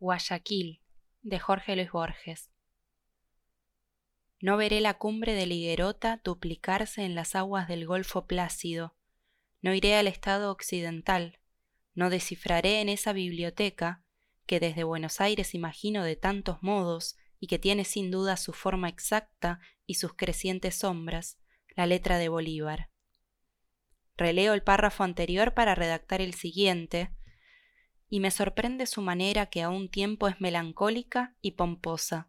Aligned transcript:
Guayaquil, 0.00 0.80
de 1.20 1.38
Jorge 1.38 1.76
Luis 1.76 1.92
Borges. 1.92 2.50
No 4.40 4.56
veré 4.56 4.80
la 4.80 4.94
cumbre 4.94 5.34
de 5.34 5.44
Liguerota 5.44 6.22
duplicarse 6.24 7.04
en 7.04 7.14
las 7.14 7.34
aguas 7.34 7.68
del 7.68 7.86
Golfo 7.86 8.26
Plácido, 8.26 8.96
no 9.60 9.74
iré 9.74 9.96
al 9.96 10.06
estado 10.06 10.50
occidental, 10.50 11.38
no 11.92 12.08
descifraré 12.08 12.80
en 12.80 12.88
esa 12.88 13.12
biblioteca, 13.12 14.02
que 14.46 14.58
desde 14.58 14.84
Buenos 14.84 15.20
Aires 15.20 15.54
imagino 15.54 16.02
de 16.02 16.16
tantos 16.16 16.62
modos 16.62 17.16
y 17.38 17.46
que 17.46 17.58
tiene 17.58 17.84
sin 17.84 18.10
duda 18.10 18.38
su 18.38 18.54
forma 18.54 18.88
exacta 18.88 19.60
y 19.84 19.96
sus 19.96 20.14
crecientes 20.14 20.76
sombras, 20.76 21.38
la 21.76 21.84
letra 21.84 22.16
de 22.16 22.30
Bolívar. 22.30 22.88
Releo 24.16 24.54
el 24.54 24.62
párrafo 24.62 25.04
anterior 25.04 25.52
para 25.52 25.74
redactar 25.74 26.22
el 26.22 26.32
siguiente, 26.32 27.10
y 28.10 28.18
me 28.18 28.32
sorprende 28.32 28.86
su 28.86 29.00
manera 29.00 29.46
que 29.46 29.62
a 29.62 29.70
un 29.70 29.88
tiempo 29.88 30.26
es 30.26 30.40
melancólica 30.40 31.36
y 31.40 31.52
pomposa. 31.52 32.28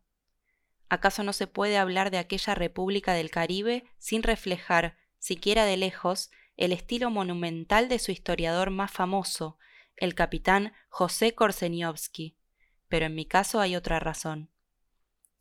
¿Acaso 0.87 1.23
no 1.23 1.33
se 1.33 1.47
puede 1.47 1.77
hablar 1.77 2.11
de 2.11 2.19
aquella 2.19 2.53
República 2.53 3.13
del 3.13 3.31
Caribe 3.31 3.83
sin 3.97 4.21
reflejar, 4.21 4.97
siquiera 5.17 5.65
de 5.65 5.77
lejos, 5.77 6.29
el 6.55 6.71
estilo 6.71 7.09
monumental 7.09 7.89
de 7.89 7.97
su 7.97 8.11
historiador 8.11 8.69
más 8.69 8.91
famoso, 8.91 9.57
el 9.97 10.13
capitán 10.13 10.73
José 10.89 11.33
Korseniowski? 11.33 12.37
Pero 12.87 13.07
en 13.07 13.15
mi 13.15 13.25
caso 13.25 13.59
hay 13.59 13.75
otra 13.75 13.99
razón. 13.99 14.51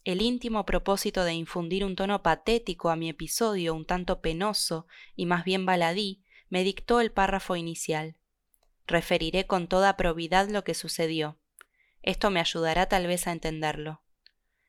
El 0.05 0.23
íntimo 0.23 0.65
propósito 0.65 1.25
de 1.25 1.35
infundir 1.35 1.85
un 1.85 1.97
tono 1.97 2.23
patético 2.23 2.89
a 2.89 2.97
mi 2.97 3.11
episodio 3.11 3.75
un 3.75 3.85
tanto 3.85 4.23
penoso 4.23 4.87
y 5.15 5.27
más 5.27 5.45
bien 5.45 5.67
baladí 5.67 6.23
me 6.49 6.65
dictó 6.65 7.01
el 7.01 7.13
párrafo 7.13 7.57
inicial. 7.57 8.17
Referiré 8.91 9.47
con 9.47 9.69
toda 9.69 9.97
probidad 9.97 10.49
lo 10.49 10.65
que 10.65 10.75
sucedió. 10.75 11.39
Esto 12.03 12.29
me 12.31 12.41
ayudará 12.41 12.87
tal 12.87 13.07
vez 13.07 13.29
a 13.29 13.31
entenderlo. 13.31 14.03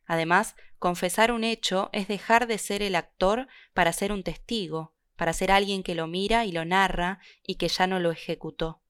Además, 0.06 0.56
confesar 0.78 1.32
un 1.32 1.44
hecho 1.44 1.90
es 1.92 2.08
dejar 2.08 2.46
de 2.46 2.60
ser 2.60 2.84
el 2.84 2.94
actor 2.94 3.48
para 3.74 3.92
ser 3.94 4.12
un 4.12 4.22
testigo, 4.22 4.94
para 5.16 5.34
ser 5.34 5.52
alguien 5.52 5.82
que 5.82 5.96
lo 5.96 6.06
mira 6.06 6.46
y 6.46 6.52
lo 6.52 6.66
narra 6.66 7.20
y 7.42 7.56
que 7.56 7.68
ya 7.68 7.88
no 7.88 8.00
lo 8.00 8.12
ejecutó. 8.12 8.84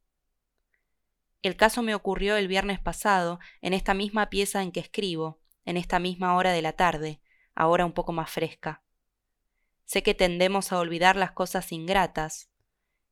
El 1.42 1.56
caso 1.56 1.82
me 1.82 1.96
ocurrió 1.96 2.36
el 2.36 2.50
viernes 2.50 2.82
pasado, 2.82 3.40
en 3.62 3.74
esta 3.74 3.94
misma 3.94 4.30
pieza 4.30 4.62
en 4.62 4.74
que 4.74 4.82
escribo, 4.82 5.40
en 5.64 5.78
esta 5.78 5.98
misma 5.98 6.36
hora 6.36 6.52
de 6.52 6.62
la 6.62 6.74
tarde, 6.74 7.22
ahora 7.56 7.86
un 7.86 7.94
poco 7.94 8.12
más 8.12 8.30
fresca. 8.30 8.84
Sé 9.86 10.04
que 10.04 10.14
tendemos 10.14 10.74
a 10.74 10.80
olvidar 10.80 11.16
las 11.16 11.32
cosas 11.32 11.72
ingratas, 11.72 12.51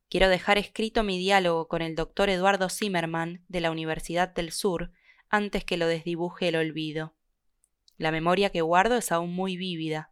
Quiero 0.10 0.28
dejar 0.28 0.58
escrito 0.58 1.04
mi 1.04 1.20
diálogo 1.20 1.68
con 1.68 1.84
el 1.84 1.96
doctor 1.96 2.30
Eduardo 2.30 2.68
Zimmerman 2.70 3.46
de 3.48 3.62
la 3.62 3.70
Universidad 3.70 4.34
del 4.34 4.52
Sur 4.52 4.92
antes 5.30 5.64
que 5.64 5.78
lo 5.78 5.86
desdibuje 5.86 6.48
el 6.48 6.56
olvido. 6.56 7.14
La 7.98 8.12
memoria 8.12 8.50
que 8.50 8.62
guardo 8.62 8.98
es 8.98 9.12
aún 9.12 9.36
muy 9.36 9.56
vívida. 9.56 10.12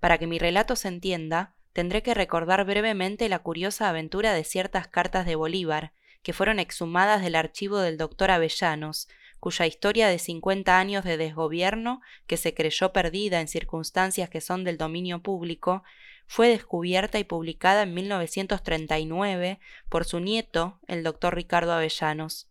Para 0.00 0.18
que 0.18 0.26
mi 0.26 0.40
relato 0.40 0.74
se 0.74 0.88
entienda, 0.88 1.54
tendré 1.72 2.02
que 2.02 2.14
recordar 2.14 2.64
brevemente 2.64 3.28
la 3.28 3.38
curiosa 3.38 3.88
aventura 3.88 4.32
de 4.32 4.42
ciertas 4.42 4.88
cartas 4.88 5.24
de 5.24 5.36
Bolívar, 5.36 5.92
que 6.24 6.32
fueron 6.32 6.58
exhumadas 6.58 7.22
del 7.22 7.36
archivo 7.36 7.78
del 7.78 7.98
doctor 7.98 8.32
Avellanos, 8.32 9.06
cuya 9.38 9.64
historia 9.66 10.08
de 10.08 10.18
cincuenta 10.18 10.80
años 10.80 11.04
de 11.04 11.16
desgobierno, 11.18 12.00
que 12.26 12.36
se 12.36 12.52
creyó 12.52 12.92
perdida 12.92 13.40
en 13.40 13.46
circunstancias 13.46 14.28
que 14.28 14.40
son 14.40 14.64
del 14.64 14.76
dominio 14.76 15.22
público, 15.22 15.84
fue 16.26 16.48
descubierta 16.48 17.18
y 17.18 17.24
publicada 17.24 17.82
en 17.82 17.94
1939 17.94 19.60
por 19.88 20.04
su 20.04 20.20
nieto, 20.20 20.80
el 20.86 21.02
doctor 21.02 21.34
Ricardo 21.34 21.72
Avellanos. 21.72 22.48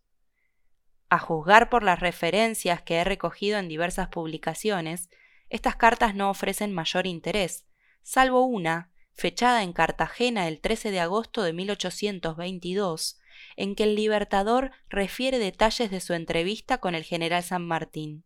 A 1.08 1.18
juzgar 1.18 1.70
por 1.70 1.82
las 1.82 2.00
referencias 2.00 2.82
que 2.82 2.96
he 2.96 3.04
recogido 3.04 3.58
en 3.58 3.68
diversas 3.68 4.08
publicaciones, 4.08 5.08
estas 5.50 5.76
cartas 5.76 6.14
no 6.14 6.30
ofrecen 6.30 6.72
mayor 6.72 7.06
interés, 7.06 7.66
salvo 8.02 8.44
una, 8.44 8.90
fechada 9.12 9.62
en 9.62 9.72
Cartagena 9.72 10.48
el 10.48 10.60
13 10.60 10.90
de 10.90 11.00
agosto 11.00 11.42
de 11.42 11.52
1822, 11.52 13.18
en 13.56 13.74
que 13.74 13.84
el 13.84 13.94
Libertador 13.94 14.72
refiere 14.88 15.38
detalles 15.38 15.90
de 15.90 16.00
su 16.00 16.14
entrevista 16.14 16.78
con 16.78 16.94
el 16.94 17.04
general 17.04 17.42
San 17.42 17.66
Martín. 17.66 18.24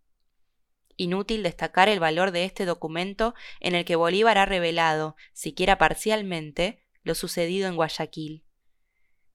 Inútil 1.00 1.42
destacar 1.42 1.88
el 1.88 1.98
valor 1.98 2.30
de 2.30 2.44
este 2.44 2.66
documento 2.66 3.34
en 3.60 3.74
el 3.74 3.86
que 3.86 3.96
Bolívar 3.96 4.36
ha 4.36 4.44
revelado, 4.44 5.16
siquiera 5.32 5.78
parcialmente, 5.78 6.84
lo 7.04 7.14
sucedido 7.14 7.68
en 7.68 7.76
Guayaquil. 7.76 8.44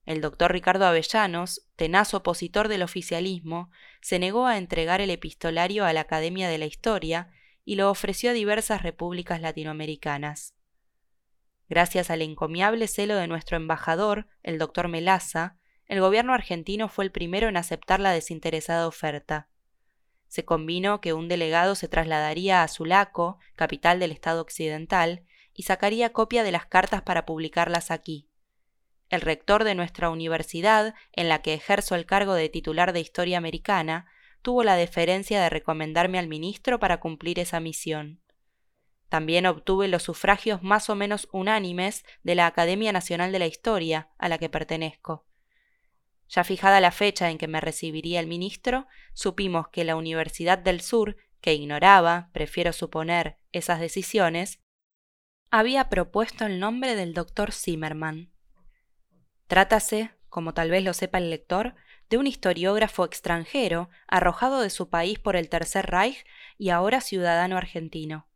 El 0.05 0.21
doctor 0.21 0.51
Ricardo 0.51 0.85
Avellanos, 0.85 1.67
tenaz 1.75 2.13
opositor 2.13 2.67
del 2.67 2.83
oficialismo, 2.83 3.71
se 3.99 4.19
negó 4.19 4.45
a 4.45 4.59
entregar 4.59 5.01
el 5.01 5.09
epistolario 5.09 5.85
a 5.85 5.93
la 5.93 6.01
Academia 6.01 6.49
de 6.49 6.59
la 6.59 6.67
Historia 6.67 7.31
y 7.63 7.77
lo 7.77 7.89
ofreció 7.89 8.29
a 8.29 8.33
diversas 8.33 8.83
repúblicas 8.83 9.41
latinoamericanas. 9.41 10.53
Gracias 11.67 12.11
al 12.11 12.21
encomiable 12.21 12.87
celo 12.87 13.15
de 13.15 13.25
nuestro 13.25 13.57
embajador, 13.57 14.27
el 14.43 14.59
doctor 14.59 14.87
Melaza, 14.87 15.57
el 15.87 15.99
gobierno 15.99 16.35
argentino 16.35 16.89
fue 16.89 17.05
el 17.05 17.11
primero 17.11 17.47
en 17.47 17.57
aceptar 17.57 17.99
la 17.99 18.11
desinteresada 18.11 18.87
oferta 18.87 19.49
se 20.35 20.43
convino 20.43 20.99
que 20.99 21.13
un 21.13 21.29
delegado 21.29 21.75
se 21.75 21.87
trasladaría 21.87 22.61
a 22.61 22.67
Sulaco, 22.67 23.39
capital 23.55 24.01
del 24.01 24.11
estado 24.11 24.41
occidental, 24.41 25.23
y 25.53 25.63
sacaría 25.63 26.11
copia 26.11 26.43
de 26.43 26.51
las 26.51 26.65
cartas 26.65 27.03
para 27.03 27.25
publicarlas 27.25 27.89
aquí. 27.89 28.27
El 29.09 29.21
rector 29.21 29.63
de 29.63 29.75
nuestra 29.75 30.09
universidad, 30.09 30.93
en 31.13 31.29
la 31.29 31.41
que 31.41 31.53
ejerzo 31.53 31.95
el 31.95 32.05
cargo 32.05 32.33
de 32.33 32.49
titular 32.49 32.91
de 32.91 32.99
Historia 32.99 33.37
Americana, 33.37 34.07
tuvo 34.41 34.65
la 34.65 34.75
deferencia 34.75 35.41
de 35.41 35.49
recomendarme 35.49 36.19
al 36.19 36.27
ministro 36.27 36.79
para 36.79 36.99
cumplir 36.99 37.39
esa 37.39 37.61
misión. 37.61 38.19
También 39.07 39.45
obtuve 39.45 39.87
los 39.87 40.03
sufragios 40.03 40.61
más 40.61 40.89
o 40.89 40.95
menos 40.95 41.29
unánimes 41.31 42.03
de 42.23 42.35
la 42.35 42.45
Academia 42.45 42.91
Nacional 42.91 43.31
de 43.31 43.39
la 43.39 43.47
Historia, 43.47 44.09
a 44.17 44.27
la 44.27 44.37
que 44.37 44.49
pertenezco. 44.49 45.24
Ya 46.35 46.43
fijada 46.43 46.81
la 46.81 46.91
fecha 46.91 47.29
en 47.29 47.37
que 47.37 47.47
me 47.47 47.61
recibiría 47.61 48.19
el 48.19 48.27
ministro, 48.27 48.87
supimos 49.13 49.69
que 49.69 49.85
la 49.85 49.95
Universidad 49.95 50.57
del 50.57 50.81
Sur, 50.81 51.15
que 51.39 51.53
ignoraba, 51.53 52.29
prefiero 52.33 52.73
suponer, 52.73 53.37
esas 53.53 53.79
decisiones, 53.79 54.59
había 55.49 55.87
propuesto 55.87 56.45
el 56.45 56.59
nombre 56.59 56.95
del 56.95 57.13
doctor 57.13 57.53
Zimmerman. 57.53 58.33
Trátase, 59.47 60.11
como 60.27 60.53
tal 60.53 60.71
vez 60.71 60.83
lo 60.83 60.93
sepa 60.93 61.19
el 61.19 61.29
lector, 61.29 61.75
de 62.09 62.17
un 62.17 62.27
historiógrafo 62.27 63.05
extranjero 63.05 63.89
arrojado 64.05 64.59
de 64.59 64.69
su 64.69 64.89
país 64.89 65.17
por 65.17 65.37
el 65.37 65.47
Tercer 65.47 65.85
Reich 65.85 66.25
y 66.57 66.69
ahora 66.69 66.99
ciudadano 66.99 67.55
argentino. 67.55 68.27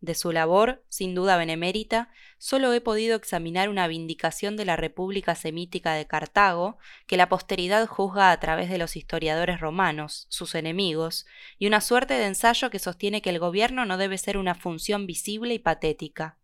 De 0.00 0.14
su 0.14 0.32
labor, 0.32 0.82
sin 0.88 1.14
duda 1.14 1.36
benemérita, 1.36 2.08
solo 2.38 2.72
he 2.72 2.80
podido 2.80 3.16
examinar 3.16 3.68
una 3.68 3.86
vindicación 3.86 4.56
de 4.56 4.64
la 4.64 4.76
República 4.76 5.34
Semítica 5.34 5.92
de 5.92 6.06
Cartago, 6.06 6.78
que 7.06 7.18
la 7.18 7.28
posteridad 7.28 7.86
juzga 7.86 8.30
a 8.30 8.40
través 8.40 8.70
de 8.70 8.78
los 8.78 8.96
historiadores 8.96 9.60
romanos, 9.60 10.26
sus 10.30 10.54
enemigos, 10.54 11.26
y 11.58 11.66
una 11.66 11.82
suerte 11.82 12.14
de 12.14 12.24
ensayo 12.24 12.70
que 12.70 12.78
sostiene 12.78 13.20
que 13.20 13.28
el 13.28 13.38
gobierno 13.38 13.84
no 13.84 13.98
debe 13.98 14.16
ser 14.16 14.38
una 14.38 14.54
función 14.54 15.06
visible 15.06 15.52
y 15.52 15.58
patética. 15.58 16.38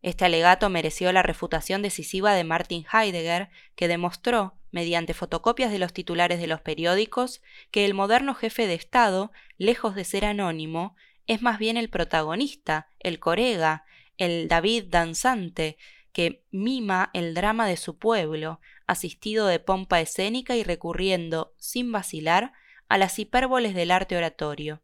Este 0.00 0.24
alegato 0.24 0.70
mereció 0.70 1.12
la 1.12 1.22
refutación 1.22 1.82
decisiva 1.82 2.32
de 2.34 2.44
Martin 2.44 2.86
Heidegger, 2.90 3.50
que 3.76 3.88
demostró, 3.88 4.54
mediante 4.70 5.12
fotocopias 5.12 5.70
de 5.70 5.78
los 5.78 5.92
titulares 5.92 6.40
de 6.40 6.46
los 6.46 6.62
periódicos, 6.62 7.42
que 7.70 7.84
el 7.84 7.92
moderno 7.92 8.34
jefe 8.34 8.66
de 8.66 8.74
Estado, 8.74 9.32
lejos 9.58 9.94
de 9.94 10.04
ser 10.04 10.24
anónimo, 10.24 10.96
es 11.26 11.42
más 11.42 11.58
bien 11.58 11.76
el 11.76 11.88
protagonista, 11.88 12.88
el 12.98 13.18
corega, 13.18 13.84
el 14.16 14.48
David 14.48 14.84
danzante, 14.88 15.78
que 16.12 16.44
mima 16.50 17.10
el 17.14 17.34
drama 17.34 17.66
de 17.66 17.76
su 17.76 17.98
pueblo, 17.98 18.60
asistido 18.86 19.46
de 19.46 19.60
pompa 19.60 20.00
escénica 20.00 20.56
y 20.56 20.62
recurriendo, 20.62 21.54
sin 21.56 21.90
vacilar, 21.90 22.52
a 22.88 22.98
las 22.98 23.18
hipérboles 23.18 23.74
del 23.74 23.90
arte 23.90 24.16
oratorio. 24.16 24.82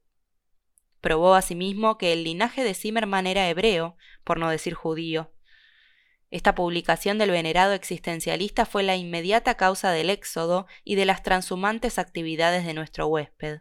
Probó 1.00 1.34
asimismo 1.34 1.98
que 1.98 2.12
el 2.12 2.24
linaje 2.24 2.64
de 2.64 2.74
Zimmerman 2.74 3.26
era 3.26 3.48
hebreo, 3.48 3.96
por 4.24 4.38
no 4.38 4.48
decir 4.48 4.74
judío. 4.74 5.32
Esta 6.30 6.54
publicación 6.54 7.18
del 7.18 7.30
venerado 7.30 7.72
existencialista 7.72 8.66
fue 8.66 8.82
la 8.82 8.96
inmediata 8.96 9.54
causa 9.54 9.92
del 9.92 10.10
éxodo 10.10 10.66
y 10.84 10.94
de 10.96 11.06
las 11.06 11.22
transhumantes 11.22 11.98
actividades 11.98 12.66
de 12.66 12.74
nuestro 12.74 13.06
huésped. 13.06 13.60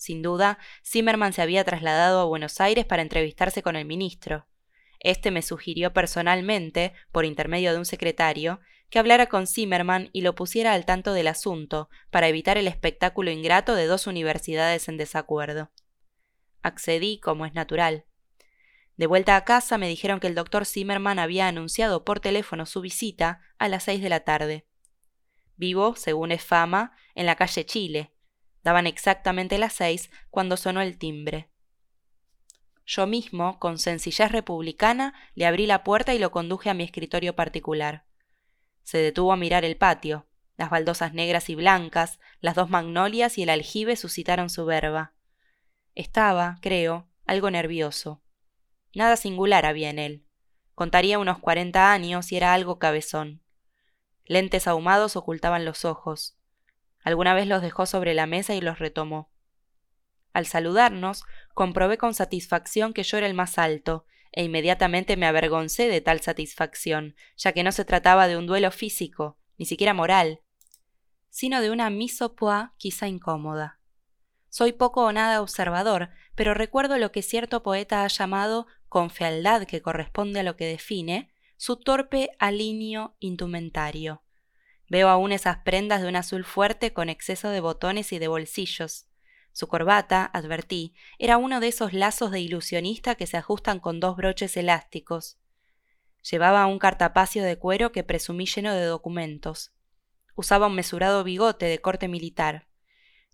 Sin 0.00 0.22
duda, 0.22 0.58
Zimmerman 0.82 1.34
se 1.34 1.42
había 1.42 1.62
trasladado 1.62 2.20
a 2.20 2.24
Buenos 2.24 2.58
Aires 2.62 2.86
para 2.86 3.02
entrevistarse 3.02 3.62
con 3.62 3.76
el 3.76 3.84
ministro. 3.84 4.46
Este 4.98 5.30
me 5.30 5.42
sugirió 5.42 5.92
personalmente, 5.92 6.94
por 7.12 7.26
intermedio 7.26 7.70
de 7.72 7.78
un 7.78 7.84
secretario, 7.84 8.60
que 8.88 8.98
hablara 8.98 9.26
con 9.26 9.46
Zimmerman 9.46 10.08
y 10.14 10.22
lo 10.22 10.34
pusiera 10.34 10.72
al 10.72 10.86
tanto 10.86 11.12
del 11.12 11.28
asunto, 11.28 11.90
para 12.10 12.28
evitar 12.28 12.56
el 12.56 12.66
espectáculo 12.66 13.30
ingrato 13.30 13.74
de 13.74 13.84
dos 13.84 14.06
universidades 14.06 14.88
en 14.88 14.96
desacuerdo. 14.96 15.70
Accedí, 16.62 17.20
como 17.20 17.44
es 17.44 17.52
natural. 17.52 18.06
De 18.96 19.06
vuelta 19.06 19.36
a 19.36 19.44
casa 19.44 19.76
me 19.76 19.86
dijeron 19.86 20.18
que 20.18 20.28
el 20.28 20.34
doctor 20.34 20.64
Zimmerman 20.64 21.18
había 21.18 21.46
anunciado 21.46 22.06
por 22.06 22.20
teléfono 22.20 22.64
su 22.64 22.80
visita 22.80 23.42
a 23.58 23.68
las 23.68 23.84
seis 23.84 24.00
de 24.00 24.08
la 24.08 24.20
tarde. 24.20 24.66
Vivo, 25.56 25.94
según 25.94 26.32
es 26.32 26.42
fama, 26.42 26.96
en 27.14 27.26
la 27.26 27.36
calle 27.36 27.66
Chile. 27.66 28.14
Daban 28.62 28.86
exactamente 28.86 29.58
las 29.58 29.72
seis 29.72 30.10
cuando 30.30 30.56
sonó 30.56 30.80
el 30.80 30.98
timbre. 30.98 31.50
Yo 32.84 33.06
mismo, 33.06 33.58
con 33.58 33.78
sencillez 33.78 34.32
republicana, 34.32 35.14
le 35.34 35.46
abrí 35.46 35.66
la 35.66 35.84
puerta 35.84 36.12
y 36.14 36.18
lo 36.18 36.30
conduje 36.30 36.70
a 36.70 36.74
mi 36.74 36.84
escritorio 36.84 37.36
particular. 37.36 38.04
Se 38.82 38.98
detuvo 38.98 39.32
a 39.32 39.36
mirar 39.36 39.64
el 39.64 39.76
patio. 39.76 40.26
Las 40.56 40.70
baldosas 40.70 41.14
negras 41.14 41.48
y 41.48 41.54
blancas, 41.54 42.18
las 42.40 42.54
dos 42.54 42.68
magnolias 42.68 43.38
y 43.38 43.44
el 43.44 43.50
aljibe 43.50 43.96
suscitaron 43.96 44.50
su 44.50 44.66
verba. 44.66 45.14
Estaba, 45.94 46.58
creo, 46.60 47.08
algo 47.24 47.50
nervioso. 47.50 48.22
Nada 48.94 49.16
singular 49.16 49.66
había 49.66 49.90
en 49.90 49.98
él. 49.98 50.26
Contaría 50.74 51.18
unos 51.18 51.38
cuarenta 51.38 51.92
años 51.92 52.32
y 52.32 52.36
era 52.36 52.52
algo 52.52 52.78
cabezón. 52.78 53.42
Lentes 54.24 54.66
ahumados 54.66 55.14
ocultaban 55.14 55.64
los 55.64 55.84
ojos. 55.84 56.39
Alguna 57.02 57.34
vez 57.34 57.46
los 57.46 57.62
dejó 57.62 57.86
sobre 57.86 58.14
la 58.14 58.26
mesa 58.26 58.54
y 58.54 58.60
los 58.60 58.78
retomó. 58.78 59.30
Al 60.32 60.46
saludarnos, 60.46 61.24
comprobé 61.54 61.98
con 61.98 62.14
satisfacción 62.14 62.92
que 62.92 63.02
yo 63.02 63.18
era 63.18 63.26
el 63.26 63.34
más 63.34 63.58
alto, 63.58 64.06
e 64.32 64.44
inmediatamente 64.44 65.16
me 65.16 65.26
avergoncé 65.26 65.88
de 65.88 66.00
tal 66.00 66.20
satisfacción, 66.20 67.16
ya 67.36 67.52
que 67.52 67.64
no 67.64 67.72
se 67.72 67.84
trataba 67.84 68.28
de 68.28 68.36
un 68.36 68.46
duelo 68.46 68.70
físico, 68.70 69.38
ni 69.58 69.66
siquiera 69.66 69.92
moral, 69.92 70.40
sino 71.30 71.60
de 71.60 71.70
una 71.70 71.90
mise 71.90 72.26
quizá 72.76 73.08
incómoda. 73.08 73.80
Soy 74.48 74.72
poco 74.72 75.04
o 75.04 75.12
nada 75.12 75.42
observador, 75.42 76.10
pero 76.34 76.54
recuerdo 76.54 76.98
lo 76.98 77.12
que 77.12 77.22
cierto 77.22 77.62
poeta 77.62 78.04
ha 78.04 78.08
llamado, 78.08 78.66
con 78.88 79.10
fealdad 79.10 79.64
que 79.64 79.80
corresponde 79.80 80.40
a 80.40 80.42
lo 80.42 80.56
que 80.56 80.66
define, 80.66 81.32
su 81.56 81.76
torpe 81.76 82.30
alineo 82.38 83.16
indumentario. 83.20 84.22
Veo 84.90 85.08
aún 85.08 85.30
esas 85.30 85.58
prendas 85.58 86.02
de 86.02 86.08
un 86.08 86.16
azul 86.16 86.44
fuerte 86.44 86.92
con 86.92 87.08
exceso 87.08 87.48
de 87.48 87.60
botones 87.60 88.12
y 88.12 88.18
de 88.18 88.26
bolsillos. 88.26 89.06
Su 89.52 89.68
corbata, 89.68 90.28
advertí, 90.32 90.94
era 91.20 91.36
uno 91.36 91.60
de 91.60 91.68
esos 91.68 91.92
lazos 91.92 92.32
de 92.32 92.40
ilusionista 92.40 93.14
que 93.14 93.28
se 93.28 93.36
ajustan 93.36 93.78
con 93.78 94.00
dos 94.00 94.16
broches 94.16 94.56
elásticos. 94.56 95.38
Llevaba 96.28 96.66
un 96.66 96.80
cartapacio 96.80 97.44
de 97.44 97.56
cuero 97.56 97.92
que 97.92 98.02
presumí 98.02 98.46
lleno 98.46 98.74
de 98.74 98.84
documentos. 98.84 99.72
Usaba 100.34 100.66
un 100.66 100.74
mesurado 100.74 101.22
bigote 101.22 101.66
de 101.66 101.80
corte 101.80 102.08
militar. 102.08 102.66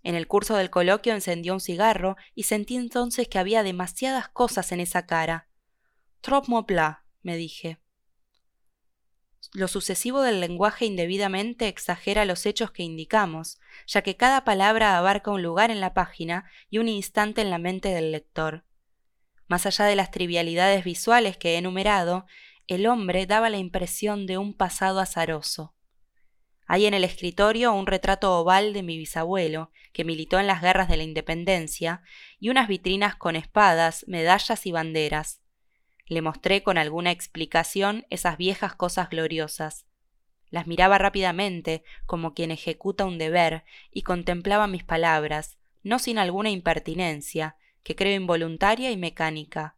En 0.03 0.15
el 0.15 0.29
curso 0.29 0.57
del 0.57 0.69
coloquio 0.69 1.15
encendió 1.15 1.55
un 1.55 1.61
cigarro 1.61 2.17
y 2.35 2.43
sentí 2.43 2.77
entonces 2.77 3.29
que 3.29 3.39
había 3.39 3.63
demasiadas 3.63 4.29
cosas 4.29 4.73
en 4.73 4.81
esa 4.81 5.07
cara. 5.07 5.49
Trop 6.21 6.45
me 7.23 7.37
dije. 7.39 7.81
Lo 9.53 9.69
sucesivo 9.69 10.23
del 10.23 10.41
lenguaje 10.41 10.85
indebidamente 10.85 11.69
exagera 11.69 12.25
los 12.25 12.47
hechos 12.47 12.71
que 12.71 12.83
indicamos, 12.83 13.59
ya 13.87 14.03
que 14.03 14.17
cada 14.17 14.45
palabra 14.45 14.99
abarca 14.99 15.31
un 15.31 15.43
lugar 15.43 15.71
en 15.71 15.81
la 15.81 15.95
página 15.95 16.51
y 16.69 16.79
un 16.79 16.89
instante 16.89 17.41
en 17.41 17.51
la 17.51 17.59
mente 17.59 17.89
del 17.91 18.13
lector. 18.13 18.65
Más 19.49 19.65
allá 19.67 19.85
de 19.85 19.97
las 19.97 20.11
trivialidades 20.11 20.85
visuales 20.85 21.37
que 21.37 21.55
he 21.55 21.59
enumerado, 21.59 22.27
el 22.67 22.87
hombre 22.87 23.27
daba 23.27 23.49
la 23.49 23.59
impresión 23.59 24.27
de 24.27 24.39
un 24.39 24.53
pasado 24.55 25.01
azaroso. 25.01 25.75
Hay 26.67 26.87
en 26.87 26.95
el 26.95 27.05
escritorio 27.05 27.73
un 27.73 27.87
retrato 27.87 28.37
oval 28.37 28.73
de 28.73 28.83
mi 28.83 28.99
bisabuelo, 28.99 29.71
que 29.93 30.05
militó 30.05 30.41
en 30.41 30.49
las 30.49 30.61
guerras 30.61 30.89
de 30.89 30.97
la 30.97 31.05
independencia, 31.05 32.03
y 32.41 32.49
unas 32.49 32.67
vitrinas 32.67 33.15
con 33.15 33.37
espadas, 33.37 34.05
medallas 34.09 34.67
y 34.67 34.73
banderas. 34.73 35.41
Le 36.07 36.23
mostré 36.23 36.63
con 36.63 36.79
alguna 36.79 37.11
explicación 37.11 38.07
esas 38.11 38.37
viejas 38.37 38.75
cosas 38.75 39.11
gloriosas. 39.11 39.87
Las 40.51 40.67
miraba 40.67 40.99
rápidamente, 40.99 41.83
como 42.07 42.33
quien 42.33 42.53
ejecuta 42.53 43.05
un 43.05 43.19
deber, 43.19 43.65
y 43.91 44.03
contemplaba 44.03 44.69
mis 44.69 44.85
palabras, 44.85 45.59
no 45.83 45.99
sin 45.99 46.19
alguna 46.19 46.51
impertinencia, 46.51 47.57
que 47.83 47.97
creo 47.97 48.15
involuntaria 48.15 48.91
y 48.91 48.97
mecánica. 48.97 49.77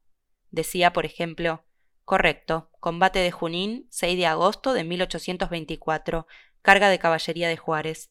Decía, 0.50 0.92
por 0.92 1.06
ejemplo, 1.06 1.64
Correcto, 2.08 2.70
combate 2.80 3.18
de 3.18 3.30
Junín, 3.30 3.86
6 3.90 4.16
de 4.16 4.24
agosto 4.24 4.72
de 4.72 4.82
1824, 4.82 6.26
carga 6.62 6.88
de 6.88 6.98
caballería 6.98 7.48
de 7.48 7.58
Juárez. 7.58 8.10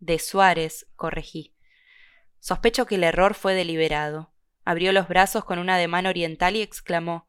De 0.00 0.18
Suárez, 0.18 0.86
corregí. 0.96 1.54
Sospecho 2.40 2.86
que 2.86 2.94
el 2.94 3.04
error 3.04 3.34
fue 3.34 3.52
deliberado. 3.52 4.32
Abrió 4.64 4.92
los 4.92 5.08
brazos 5.08 5.44
con 5.44 5.58
un 5.58 5.68
ademán 5.68 6.06
oriental 6.06 6.56
y 6.56 6.62
exclamó 6.62 7.28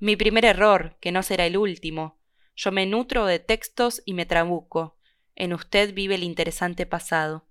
mi 0.00 0.16
primer 0.16 0.46
error, 0.46 0.96
que 1.00 1.12
no 1.12 1.22
será 1.22 1.44
el 1.46 1.56
último. 1.56 2.18
Yo 2.56 2.72
me 2.72 2.86
nutro 2.86 3.26
de 3.26 3.38
textos 3.38 4.02
y 4.06 4.14
me 4.14 4.26
trabuco. 4.26 4.96
En 5.36 5.52
usted 5.52 5.94
vive 5.94 6.14
el 6.14 6.22
interesante 6.22 6.86
pasado. 6.86 7.46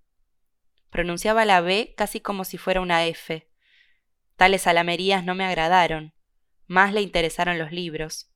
Pronunciaba 0.89 1.45
la 1.45 1.61
B 1.61 1.93
casi 1.95 2.19
como 2.19 2.43
si 2.43 2.57
fuera 2.57 2.81
una 2.81 3.05
F. 3.05 3.47
Tales 4.35 4.65
alamerías 4.67 5.23
no 5.23 5.35
me 5.35 5.45
agradaron. 5.45 6.13
Más 6.65 6.91
le 6.93 7.01
interesaron 7.01 7.59
los 7.59 7.71
libros. 7.71 8.31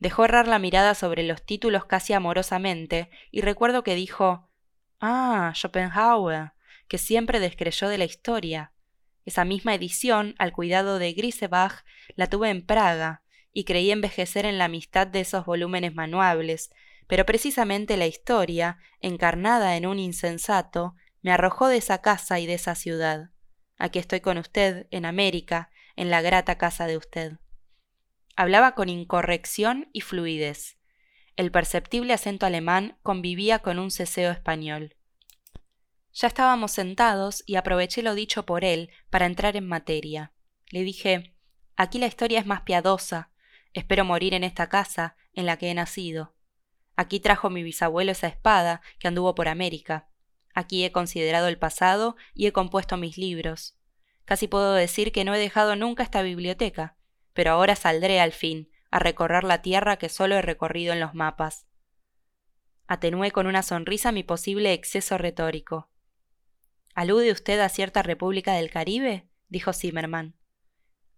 Dejó 0.00 0.24
errar 0.24 0.48
la 0.48 0.58
mirada 0.58 0.94
sobre 0.94 1.22
los 1.22 1.44
títulos 1.44 1.84
casi 1.84 2.12
amorosamente, 2.12 3.10
y 3.30 3.40
recuerdo 3.40 3.82
que 3.82 3.94
dijo 3.94 4.48
Ah, 5.00 5.52
Schopenhauer, 5.54 6.52
que 6.88 6.98
siempre 6.98 7.40
descreyó 7.40 7.88
de 7.88 7.98
la 7.98 8.04
historia. 8.04 8.72
Esa 9.24 9.44
misma 9.44 9.74
edición, 9.74 10.34
al 10.38 10.52
cuidado 10.52 10.98
de 10.98 11.12
Grisebach, 11.12 11.84
la 12.16 12.28
tuve 12.28 12.50
en 12.50 12.64
Praga, 12.64 13.22
y 13.52 13.64
creí 13.64 13.90
envejecer 13.90 14.46
en 14.46 14.58
la 14.58 14.66
amistad 14.66 15.06
de 15.06 15.20
esos 15.20 15.44
volúmenes 15.44 15.94
manuables, 15.94 16.70
pero 17.06 17.24
precisamente 17.24 17.96
la 17.96 18.06
historia, 18.06 18.78
encarnada 19.00 19.76
en 19.76 19.86
un 19.86 19.98
insensato, 19.98 20.94
me 21.22 21.32
arrojó 21.32 21.68
de 21.68 21.78
esa 21.78 22.00
casa 22.00 22.38
y 22.38 22.46
de 22.46 22.54
esa 22.54 22.74
ciudad. 22.74 23.30
Aquí 23.78 23.98
estoy 23.98 24.20
con 24.20 24.38
usted, 24.38 24.86
en 24.90 25.04
América, 25.04 25.70
en 25.96 26.10
la 26.10 26.20
grata 26.20 26.58
casa 26.58 26.86
de 26.86 26.96
usted. 26.96 27.38
Hablaba 28.36 28.74
con 28.74 28.88
incorrección 28.88 29.88
y 29.92 30.02
fluidez. 30.02 30.78
El 31.36 31.50
perceptible 31.50 32.12
acento 32.12 32.46
alemán 32.46 32.98
convivía 33.02 33.60
con 33.60 33.78
un 33.78 33.90
ceseo 33.90 34.30
español. 34.30 34.96
Ya 36.12 36.28
estábamos 36.28 36.72
sentados 36.72 37.42
y 37.46 37.56
aproveché 37.56 38.02
lo 38.02 38.14
dicho 38.14 38.44
por 38.44 38.64
él 38.64 38.90
para 39.10 39.26
entrar 39.26 39.56
en 39.56 39.66
materia. 39.66 40.32
Le 40.70 40.82
dije 40.82 41.34
Aquí 41.76 41.98
la 41.98 42.06
historia 42.06 42.40
es 42.40 42.46
más 42.46 42.62
piadosa, 42.62 43.30
Espero 43.72 44.04
morir 44.04 44.34
en 44.34 44.44
esta 44.44 44.68
casa 44.68 45.16
en 45.32 45.46
la 45.46 45.56
que 45.56 45.70
he 45.70 45.74
nacido. 45.74 46.34
Aquí 46.96 47.20
trajo 47.20 47.50
mi 47.50 47.62
bisabuelo 47.62 48.12
esa 48.12 48.26
espada 48.26 48.80
que 48.98 49.08
anduvo 49.08 49.34
por 49.34 49.48
América. 49.48 50.08
Aquí 50.54 50.84
he 50.84 50.90
considerado 50.90 51.48
el 51.48 51.58
pasado 51.58 52.16
y 52.34 52.46
he 52.46 52.52
compuesto 52.52 52.96
mis 52.96 53.16
libros. 53.18 53.78
Casi 54.24 54.48
puedo 54.48 54.74
decir 54.74 55.12
que 55.12 55.24
no 55.24 55.34
he 55.34 55.38
dejado 55.38 55.76
nunca 55.76 56.02
esta 56.02 56.22
biblioteca, 56.22 56.96
pero 57.32 57.52
ahora 57.52 57.76
saldré 57.76 58.20
al 58.20 58.32
fin 58.32 58.70
a 58.90 58.98
recorrer 58.98 59.44
la 59.44 59.62
tierra 59.62 59.96
que 59.96 60.08
solo 60.08 60.34
he 60.34 60.42
recorrido 60.42 60.92
en 60.92 61.00
los 61.00 61.14
mapas. 61.14 61.66
Atenué 62.88 63.30
con 63.30 63.46
una 63.46 63.62
sonrisa 63.62 64.12
mi 64.12 64.22
posible 64.22 64.72
exceso 64.72 65.18
retórico. 65.18 65.90
¿Alude 66.94 67.30
usted 67.30 67.60
a 67.60 67.68
cierta 67.68 68.02
república 68.02 68.54
del 68.54 68.70
Caribe? 68.70 69.28
dijo 69.48 69.72
Zimmerman. 69.72 70.34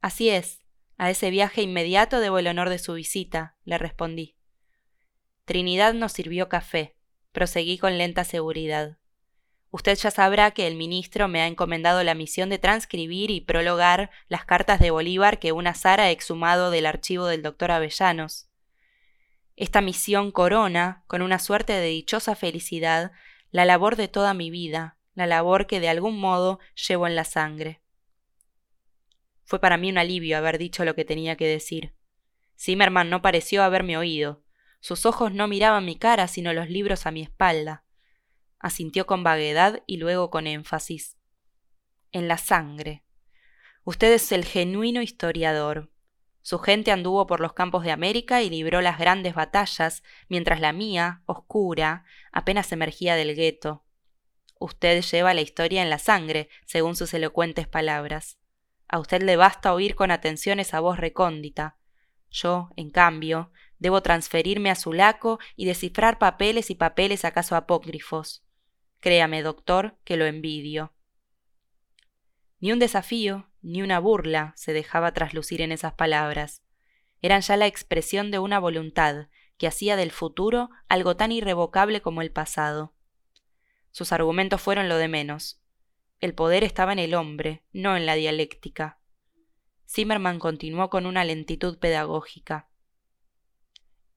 Así 0.02 0.28
es, 0.28 0.59
a 1.00 1.08
ese 1.08 1.30
viaje 1.30 1.62
inmediato 1.62 2.20
debo 2.20 2.38
el 2.38 2.46
honor 2.46 2.68
de 2.68 2.78
su 2.78 2.92
visita, 2.92 3.56
le 3.64 3.78
respondí. 3.78 4.36
Trinidad 5.46 5.94
nos 5.94 6.12
sirvió 6.12 6.50
café. 6.50 6.94
Proseguí 7.32 7.78
con 7.78 7.96
lenta 7.96 8.22
seguridad. 8.24 8.98
Usted 9.70 9.96
ya 9.96 10.10
sabrá 10.10 10.50
que 10.50 10.66
el 10.66 10.76
ministro 10.76 11.26
me 11.26 11.40
ha 11.40 11.46
encomendado 11.46 12.04
la 12.04 12.14
misión 12.14 12.50
de 12.50 12.58
transcribir 12.58 13.30
y 13.30 13.40
prologar 13.40 14.10
las 14.28 14.44
cartas 14.44 14.78
de 14.78 14.90
Bolívar 14.90 15.38
que 15.38 15.52
un 15.52 15.66
azar 15.66 16.02
ha 16.02 16.10
exhumado 16.10 16.70
del 16.70 16.84
archivo 16.84 17.24
del 17.24 17.40
doctor 17.40 17.70
Avellanos. 17.70 18.50
Esta 19.56 19.80
misión 19.80 20.30
corona, 20.30 21.04
con 21.06 21.22
una 21.22 21.38
suerte 21.38 21.72
de 21.72 21.86
dichosa 21.86 22.34
felicidad, 22.34 23.10
la 23.50 23.64
labor 23.64 23.96
de 23.96 24.08
toda 24.08 24.34
mi 24.34 24.50
vida, 24.50 24.98
la 25.14 25.26
labor 25.26 25.66
que 25.66 25.80
de 25.80 25.88
algún 25.88 26.20
modo 26.20 26.58
llevo 26.74 27.06
en 27.06 27.16
la 27.16 27.24
sangre. 27.24 27.79
Fue 29.50 29.58
para 29.58 29.78
mí 29.78 29.90
un 29.90 29.98
alivio 29.98 30.38
haber 30.38 30.58
dicho 30.58 30.84
lo 30.84 30.94
que 30.94 31.04
tenía 31.04 31.34
que 31.34 31.48
decir. 31.48 31.92
Zimmerman 32.56 33.10
no 33.10 33.20
pareció 33.20 33.64
haberme 33.64 33.96
oído. 33.96 34.44
Sus 34.78 35.06
ojos 35.06 35.34
no 35.34 35.48
miraban 35.48 35.84
mi 35.84 35.96
cara, 35.96 36.28
sino 36.28 36.52
los 36.52 36.70
libros 36.70 37.04
a 37.04 37.10
mi 37.10 37.22
espalda. 37.22 37.82
Asintió 38.60 39.06
con 39.06 39.24
vaguedad 39.24 39.82
y 39.88 39.96
luego 39.96 40.30
con 40.30 40.46
énfasis. 40.46 41.16
En 42.12 42.28
la 42.28 42.38
sangre. 42.38 43.02
Usted 43.82 44.12
es 44.12 44.30
el 44.30 44.44
genuino 44.44 45.02
historiador. 45.02 45.90
Su 46.42 46.60
gente 46.60 46.92
anduvo 46.92 47.26
por 47.26 47.40
los 47.40 47.52
campos 47.52 47.82
de 47.82 47.90
América 47.90 48.42
y 48.42 48.50
libró 48.50 48.80
las 48.80 49.00
grandes 49.00 49.34
batallas, 49.34 50.04
mientras 50.28 50.60
la 50.60 50.72
mía, 50.72 51.24
oscura, 51.26 52.04
apenas 52.30 52.70
emergía 52.70 53.16
del 53.16 53.34
gueto. 53.34 53.84
Usted 54.60 55.02
lleva 55.02 55.34
la 55.34 55.40
historia 55.40 55.82
en 55.82 55.90
la 55.90 55.98
sangre, 55.98 56.48
según 56.66 56.94
sus 56.94 57.12
elocuentes 57.14 57.66
palabras. 57.66 58.39
A 58.90 58.98
usted 58.98 59.22
le 59.22 59.36
basta 59.36 59.72
oír 59.72 59.94
con 59.94 60.10
atención 60.10 60.60
esa 60.60 60.80
voz 60.80 60.98
recóndita. 60.98 61.76
Yo, 62.30 62.70
en 62.76 62.90
cambio, 62.90 63.50
Debo 63.80 64.02
transferirme 64.02 64.70
a 64.70 64.74
Sulaco 64.74 65.40
y 65.56 65.64
descifrar 65.64 66.18
papeles 66.18 66.70
y 66.70 66.74
papeles 66.74 67.24
acaso 67.24 67.56
apócrifos. 67.56 68.44
Créame, 69.00 69.42
doctor, 69.42 69.96
que 70.04 70.18
lo 70.18 70.26
envidio. 70.26 70.92
Ni 72.60 72.72
un 72.72 72.78
desafío, 72.78 73.48
ni 73.62 73.80
una 73.80 73.98
burla 73.98 74.52
se 74.54 74.74
dejaba 74.74 75.14
traslucir 75.14 75.62
en 75.62 75.72
esas 75.72 75.94
palabras. 75.94 76.62
Eran 77.22 77.40
ya 77.40 77.56
la 77.56 77.66
expresión 77.66 78.30
de 78.30 78.38
una 78.38 78.58
voluntad 78.58 79.28
que 79.56 79.66
hacía 79.66 79.96
del 79.96 80.10
futuro 80.10 80.68
algo 80.88 81.16
tan 81.16 81.32
irrevocable 81.32 82.02
como 82.02 82.20
el 82.20 82.30
pasado. 82.30 82.92
Sus 83.92 84.12
argumentos 84.12 84.60
fueron 84.60 84.90
lo 84.90 84.98
de 84.98 85.08
menos. 85.08 85.59
El 86.20 86.34
poder 86.34 86.64
estaba 86.64 86.92
en 86.92 86.98
el 86.98 87.14
hombre, 87.14 87.64
no 87.72 87.96
en 87.96 88.04
la 88.04 88.14
dialéctica. 88.14 88.98
Zimmerman 89.88 90.38
continuó 90.38 90.90
con 90.90 91.06
una 91.06 91.24
lentitud 91.24 91.78
pedagógica. 91.78 92.68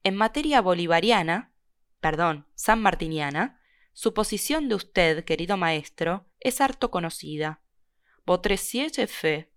En 0.04 0.16
materia 0.16 0.62
bolivariana, 0.62 1.54
perdón, 2.02 2.46
sanmartiniana, 2.56 3.62
su 3.94 4.14
posición 4.14 4.68
de 4.68 4.76
usted, 4.76 5.24
querido 5.24 5.56
maestro, 5.56 6.28
es 6.42 6.60
harto 6.60 6.92
conocida. 6.92 7.62
Votre 8.26 8.58
siège 8.58 9.08
fait. 9.08 9.50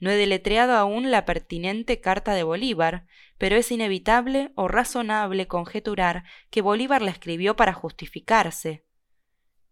No 0.00 0.10
he 0.10 0.16
deletreado 0.16 0.72
aún 0.74 1.10
la 1.10 1.26
pertinente 1.26 2.00
carta 2.00 2.32
de 2.32 2.42
Bolívar, 2.42 3.06
pero 3.36 3.56
es 3.56 3.70
inevitable 3.70 4.52
o 4.54 4.66
razonable 4.66 5.46
conjeturar 5.46 6.24
que 6.48 6.62
Bolívar 6.62 7.02
la 7.02 7.10
escribió 7.10 7.54
para 7.54 7.74
justificarse. 7.74 8.86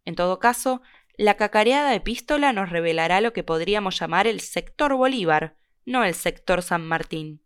En 0.04 0.14
todo 0.14 0.38
caso, 0.38 0.82
la 1.18 1.34
cacareada 1.34 1.96
epístola 1.96 2.52
nos 2.52 2.70
revelará 2.70 3.20
lo 3.20 3.32
que 3.32 3.42
podríamos 3.42 3.98
llamar 3.98 4.28
el 4.28 4.38
sector 4.40 4.94
Bolívar, 4.94 5.56
no 5.84 6.04
el 6.04 6.14
sector 6.14 6.62
San 6.62 6.86
Martín. 6.86 7.42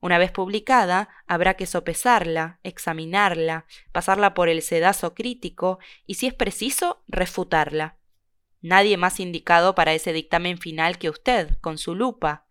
Una 0.00 0.18
vez 0.18 0.32
publicada, 0.32 1.08
habrá 1.28 1.54
que 1.54 1.66
sopesarla, 1.66 2.58
examinarla, 2.64 3.66
pasarla 3.92 4.34
por 4.34 4.48
el 4.48 4.62
sedazo 4.62 5.14
crítico 5.14 5.78
y, 6.06 6.14
si 6.14 6.26
es 6.26 6.34
preciso, 6.34 7.04
refutarla. 7.06 7.98
Nadie 8.62 8.96
más 8.96 9.20
indicado 9.20 9.76
para 9.76 9.94
ese 9.94 10.12
dictamen 10.12 10.58
final 10.58 10.98
que 10.98 11.08
usted, 11.08 11.56
con 11.60 11.78
su 11.78 11.94
lupa. 11.94 12.48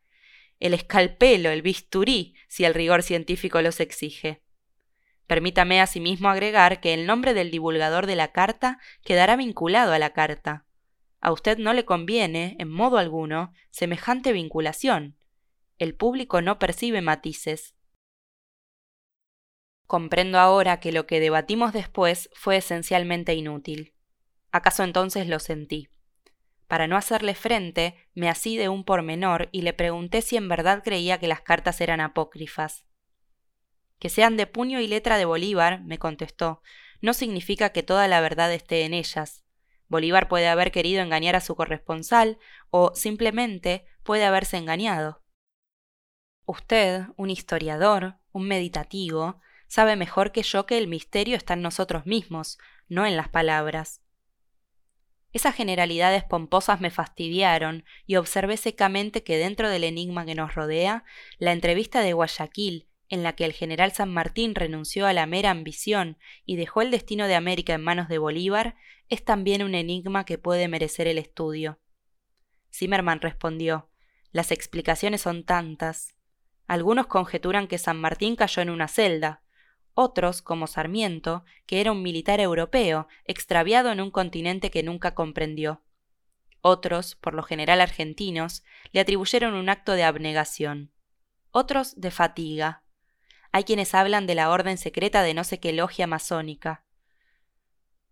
El 0.61 0.73
escalpelo, 0.73 1.49
el 1.49 1.61
bisturí, 1.61 2.35
si 2.47 2.63
el 2.63 2.73
rigor 2.73 3.03
científico 3.03 3.61
los 3.61 3.81
exige. 3.81 4.41
Permítame 5.27 5.81
asimismo 5.81 6.29
agregar 6.29 6.79
que 6.79 6.93
el 6.93 7.05
nombre 7.05 7.33
del 7.33 7.51
divulgador 7.51 8.07
de 8.07 8.15
la 8.15 8.31
carta 8.31 8.79
quedará 9.03 9.35
vinculado 9.35 9.91
a 9.91 9.99
la 9.99 10.13
carta. 10.13 10.65
A 11.19 11.33
usted 11.33 11.57
no 11.57 11.73
le 11.73 11.83
conviene, 11.83 12.55
en 12.59 12.71
modo 12.71 12.97
alguno, 12.97 13.51
semejante 13.69 14.31
vinculación. 14.31 15.17
El 15.77 15.95
público 15.95 16.41
no 16.41 16.59
percibe 16.59 17.01
matices. 17.01 17.75
Comprendo 19.85 20.39
ahora 20.39 20.79
que 20.79 20.91
lo 20.91 21.05
que 21.05 21.19
debatimos 21.19 21.73
después 21.73 22.29
fue 22.33 22.57
esencialmente 22.57 23.33
inútil. 23.35 23.93
¿Acaso 24.51 24.83
entonces 24.83 25.27
lo 25.27 25.39
sentí? 25.39 25.89
Para 26.67 26.87
no 26.87 26.97
hacerle 26.97 27.35
frente, 27.35 27.95
me 28.13 28.29
así 28.29 28.57
de 28.57 28.69
un 28.69 28.83
pormenor 28.83 29.49
y 29.51 29.61
le 29.61 29.73
pregunté 29.73 30.21
si 30.21 30.37
en 30.37 30.49
verdad 30.49 30.83
creía 30.83 31.19
que 31.19 31.27
las 31.27 31.41
cartas 31.41 31.79
eran 31.79 32.01
apócrifas. 32.01 32.86
Que 33.99 34.09
sean 34.09 34.37
de 34.37 34.47
puño 34.47 34.79
y 34.79 34.87
letra 34.87 35.17
de 35.17 35.25
Bolívar, 35.25 35.81
me 35.83 35.97
contestó, 35.97 36.61
no 37.01 37.13
significa 37.13 37.69
que 37.69 37.83
toda 37.83 38.07
la 38.07 38.21
verdad 38.21 38.53
esté 38.53 38.83
en 38.83 38.93
ellas. 38.93 39.43
Bolívar 39.87 40.27
puede 40.27 40.47
haber 40.47 40.71
querido 40.71 41.01
engañar 41.01 41.35
a 41.35 41.41
su 41.41 41.55
corresponsal 41.55 42.37
o 42.69 42.93
simplemente 42.95 43.85
puede 44.03 44.25
haberse 44.25 44.57
engañado. 44.57 45.23
Usted, 46.45 47.03
un 47.15 47.29
historiador, 47.29 48.15
un 48.31 48.47
meditativo, 48.47 49.39
sabe 49.67 49.95
mejor 49.95 50.31
que 50.31 50.43
yo 50.43 50.65
que 50.65 50.77
el 50.77 50.87
misterio 50.87 51.35
está 51.35 51.53
en 51.53 51.61
nosotros 51.61 52.05
mismos, 52.05 52.57
no 52.87 53.05
en 53.05 53.17
las 53.17 53.29
palabras. 53.29 54.01
Esas 55.33 55.55
generalidades 55.55 56.23
pomposas 56.23 56.79
me 56.79 56.89
fastidiaron 56.89 57.83
y 58.05 58.15
observé 58.15 58.57
secamente 58.57 59.23
que 59.23 59.37
dentro 59.37 59.69
del 59.69 59.83
enigma 59.83 60.25
que 60.25 60.35
nos 60.35 60.55
rodea, 60.55 61.03
la 61.37 61.51
entrevista 61.51 62.01
de 62.01 62.13
Guayaquil, 62.13 62.87
en 63.09 63.23
la 63.23 63.33
que 63.33 63.45
el 63.45 63.53
general 63.53 63.91
San 63.91 64.11
Martín 64.11 64.55
renunció 64.55 65.07
a 65.07 65.13
la 65.13 65.25
mera 65.25 65.51
ambición 65.51 66.17
y 66.45 66.55
dejó 66.55 66.81
el 66.81 66.91
destino 66.91 67.27
de 67.27 67.35
América 67.35 67.73
en 67.73 67.83
manos 67.83 68.07
de 68.07 68.17
Bolívar, 68.17 68.75
es 69.09 69.23
también 69.23 69.63
un 69.63 69.75
enigma 69.75 70.25
que 70.25 70.37
puede 70.37 70.67
merecer 70.67 71.07
el 71.07 71.17
estudio. 71.17 71.79
Zimmerman 72.73 73.21
respondió 73.21 73.89
Las 74.31 74.51
explicaciones 74.51 75.21
son 75.21 75.43
tantas. 75.45 76.15
Algunos 76.67 77.07
conjeturan 77.07 77.67
que 77.67 77.77
San 77.77 77.99
Martín 77.99 78.35
cayó 78.35 78.61
en 78.61 78.69
una 78.69 78.87
celda, 78.87 79.43
otros, 79.99 80.43
como 80.43 80.67
Sarmiento, 80.67 81.43
que 81.65 81.81
era 81.81 81.91
un 81.91 82.03
militar 82.03 82.39
europeo, 82.39 83.07
extraviado 83.25 83.91
en 83.91 83.99
un 83.99 84.11
continente 84.11 84.69
que 84.69 84.83
nunca 84.83 85.15
comprendió. 85.15 85.81
Otros, 86.61 87.15
por 87.15 87.33
lo 87.33 87.41
general 87.41 87.81
argentinos, 87.81 88.63
le 88.91 88.99
atribuyeron 88.99 89.55
un 89.55 89.69
acto 89.69 89.93
de 89.93 90.03
abnegación. 90.03 90.91
Otros 91.49 91.99
de 91.99 92.11
fatiga. 92.11 92.83
Hay 93.57 93.63
quienes 93.63 93.95
hablan 93.95 94.27
de 94.27 94.35
la 94.35 94.51
orden 94.51 94.77
secreta 94.77 95.23
de 95.23 95.33
no 95.33 95.43
sé 95.43 95.59
qué 95.59 95.73
logia 95.73 96.05
masónica. 96.05 96.85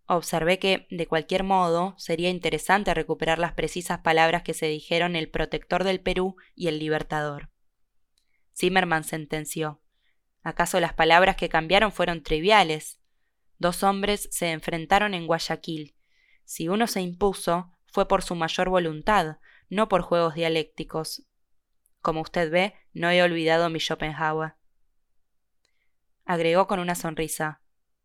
Observé 0.08 0.58
que, 0.58 0.88
de 0.90 1.06
cualquier 1.06 1.44
modo, 1.44 1.94
sería 1.98 2.30
interesante 2.30 2.92
recuperar 2.94 3.38
las 3.38 3.52
precisas 3.52 4.00
palabras 4.00 4.42
que 4.42 4.54
se 4.54 4.66
dijeron 4.66 5.14
el 5.14 5.30
protector 5.30 5.84
del 5.84 6.00
Perú 6.00 6.34
y 6.56 6.66
el 6.66 6.80
libertador. 6.80 7.48
Zimmerman 8.58 9.04
sentenció. 9.04 9.80
¿Acaso 10.42 10.80
las 10.80 10.94
palabras 10.94 11.36
que 11.36 11.48
cambiaron 11.48 11.92
fueron 11.92 12.24
triviales? 12.24 12.98
Dos 13.58 13.84
hombres 13.84 14.28
se 14.32 14.50
enfrentaron 14.50 15.14
en 15.14 15.28
Guayaquil. 15.28 15.94
Si 16.44 16.68
uno 16.68 16.88
se 16.88 17.02
impuso, 17.02 17.72
fue 17.92 18.08
por 18.08 18.22
su 18.24 18.34
mayor 18.34 18.68
voluntad, 18.68 19.36
no 19.68 19.88
por 19.88 20.02
juegos 20.02 20.34
dialécticos. 20.34 21.22
Como 22.00 22.22
usted 22.22 22.50
ve, 22.50 22.74
no 22.92 23.12
he 23.12 23.22
olvidado 23.22 23.70
mi 23.70 23.78
Schopenhauer. 23.78 24.56
Agregó 26.26 26.66
con 26.66 26.80
una 26.80 26.96
sonrisa. 26.96 27.62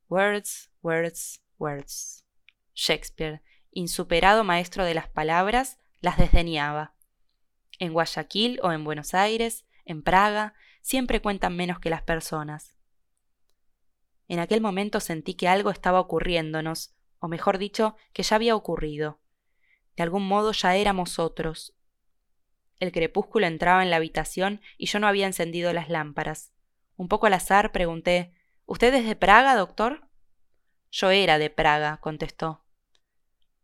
Words, 0.08 0.70
words, 0.84 1.42
words. 1.58 2.24
Shakespeare, 2.76 3.42
insuperado 3.72 4.44
maestro 4.44 4.86
de 4.86 4.94
las 4.94 5.10
palabras, 5.10 5.80
las 6.02 6.20
desdeñaba. 6.20 6.94
En 7.80 7.94
Guayaquil 7.94 8.60
o 8.62 8.72
en 8.72 8.84
Buenos 8.84 9.16
Aires, 9.16 9.66
en 9.86 10.04
Praga, 10.04 10.54
siempre 10.84 11.20
cuentan 11.20 11.56
menos 11.56 11.80
que 11.80 11.90
las 11.90 12.04
personas. 12.04 12.76
En 14.28 14.38
aquel 14.38 14.62
momento 14.62 15.00
sentí 15.00 15.34
que 15.34 15.48
algo 15.48 15.72
estaba 15.72 16.00
ocurriéndonos, 16.00 16.94
o 17.18 17.28
mejor 17.28 17.58
dicho, 17.58 17.96
que 18.14 18.22
ya 18.22 18.36
había 18.36 18.56
ocurrido. 18.56 19.20
De 19.98 20.04
algún 20.04 20.28
modo 20.28 20.52
ya 20.52 20.76
éramos 20.76 21.18
otros. 21.18 21.74
El 22.80 22.92
crepúsculo 22.92 23.48
entraba 23.48 23.82
en 23.82 23.90
la 23.90 23.96
habitación 23.96 24.62
y 24.78 24.86
yo 24.86 25.00
no 25.00 25.08
había 25.08 25.26
encendido 25.26 25.74
las 25.74 25.90
lámparas. 25.90 26.51
Un 27.02 27.08
poco 27.08 27.26
al 27.26 27.34
azar 27.34 27.72
pregunté 27.72 28.32
¿Usted 28.68 28.94
es 28.94 29.08
de 29.08 29.16
Praga, 29.16 29.56
doctor? 29.56 30.08
Yo 30.92 31.10
era 31.10 31.40
de 31.40 31.50
Praga, 31.50 31.98
contestó. 32.00 32.64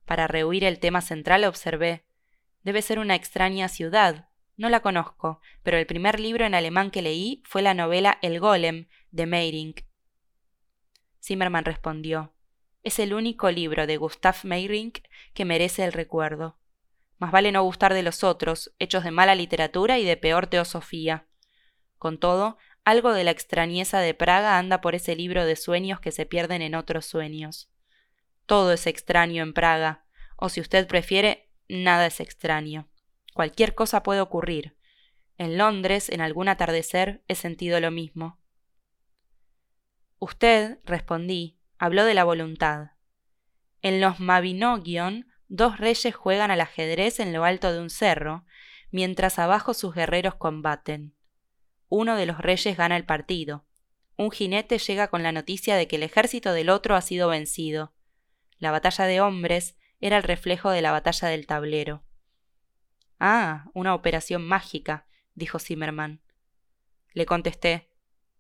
Para 0.06 0.26
rehuir 0.26 0.64
el 0.64 0.80
tema 0.80 1.02
central 1.02 1.44
observé 1.44 2.04
Debe 2.64 2.82
ser 2.82 2.98
una 2.98 3.14
extraña 3.14 3.68
ciudad, 3.68 4.28
no 4.56 4.70
la 4.70 4.80
conozco, 4.80 5.40
pero 5.62 5.78
el 5.78 5.86
primer 5.86 6.20
libro 6.20 6.48
en 6.48 6.56
alemán 6.56 6.90
que 6.90 7.04
leí 7.04 7.44
fue 7.46 7.62
la 7.62 7.76
novela 7.76 8.18
El 8.24 8.40
Golem 8.40 8.88
de 9.12 9.28
Meyrink. 9.28 9.82
Zimmerman 11.24 11.64
respondió: 11.64 12.34
Es 12.82 12.98
el 12.98 13.14
único 13.14 13.52
libro 13.52 13.86
de 13.86 13.98
Gustav 13.98 14.38
Meyrink 14.46 14.98
que 15.36 15.46
merece 15.46 15.86
el 15.86 15.94
recuerdo. 15.94 16.58
Más 17.20 17.32
vale 17.32 17.52
no 17.52 17.62
gustar 17.62 17.94
de 17.94 18.02
los 18.02 18.24
otros, 18.24 18.74
hechos 18.80 19.04
de 19.04 19.12
mala 19.12 19.36
literatura 19.36 20.00
y 20.00 20.06
de 20.06 20.18
peor 20.18 20.48
teosofía. 20.48 21.28
Con 22.00 22.20
todo, 22.20 22.58
algo 22.88 23.12
de 23.12 23.26
la 23.26 23.32
extrañeza 23.32 24.00
de 24.00 24.14
Praga 24.14 24.58
anda 24.58 24.80
por 24.80 24.96
ese 24.96 25.14
libro 25.14 25.46
de 25.46 25.58
sueños 25.58 26.00
que 26.00 26.14
se 26.14 26.26
pierden 26.26 26.62
en 26.62 26.74
otros 26.74 27.06
sueños. 27.06 27.70
Todo 28.46 28.72
es 28.72 28.88
extraño 28.88 29.44
en 29.44 29.52
Praga, 29.52 30.06
o 30.38 30.48
si 30.48 30.62
usted 30.62 30.88
prefiere, 30.88 31.52
nada 31.68 32.06
es 32.06 32.22
extraño. 32.22 32.88
Cualquier 33.34 33.76
cosa 33.76 34.04
puede 34.04 34.22
ocurrir. 34.22 34.78
En 35.38 35.58
Londres, 35.58 36.08
en 36.08 36.22
algún 36.22 36.48
atardecer, 36.48 37.26
he 37.28 37.36
sentido 37.36 37.82
lo 37.82 37.92
mismo. 37.92 38.40
Usted, 40.18 40.80
respondí, 40.86 41.60
habló 41.78 42.06
de 42.06 42.14
la 42.14 42.24
voluntad. 42.24 42.92
En 43.82 44.00
los 44.00 44.22
Mabinogion, 44.22 45.28
dos 45.50 45.78
reyes 45.78 46.16
juegan 46.16 46.52
al 46.52 46.62
ajedrez 46.62 47.20
en 47.20 47.34
lo 47.34 47.44
alto 47.44 47.74
de 47.74 47.82
un 47.82 47.90
cerro, 47.90 48.46
mientras 48.92 49.40
abajo 49.40 49.74
sus 49.74 49.94
guerreros 49.94 50.36
combaten. 50.36 51.17
Uno 51.90 52.16
de 52.16 52.26
los 52.26 52.40
reyes 52.40 52.78
gana 52.78 52.98
el 52.98 53.06
partido. 53.06 53.66
Un 54.18 54.32
jinete 54.32 54.78
llega 54.78 55.08
con 55.10 55.24
la 55.24 55.32
noticia 55.32 55.76
de 55.76 55.88
que 55.88 55.96
el 55.96 56.04
ejército 56.04 56.54
del 56.54 56.70
otro 56.70 56.96
ha 56.96 57.02
sido 57.02 57.30
vencido. 57.30 57.94
La 58.58 58.72
batalla 58.72 59.06
de 59.06 59.22
hombres 59.22 59.78
era 60.00 60.18
el 60.18 60.24
reflejo 60.24 60.70
de 60.70 60.82
la 60.82 60.92
batalla 60.92 61.28
del 61.28 61.48
tablero. 61.48 62.04
Ah, 63.20 63.70
una 63.74 63.96
operación 63.96 64.46
mágica, 64.46 65.08
dijo 65.34 65.60
Zimmerman. 65.60 66.22
Le 67.14 67.26
contesté 67.26 67.90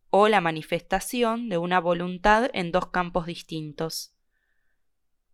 o 0.10 0.28
la 0.28 0.42
manifestación 0.42 1.50
de 1.50 1.58
una 1.58 1.80
voluntad 1.80 2.50
en 2.54 2.72
dos 2.72 2.88
campos 2.88 3.26
distintos. 3.26 4.14